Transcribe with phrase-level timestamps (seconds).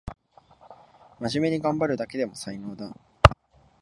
[1.19, 2.97] まじめにがんばるだけでも才能だ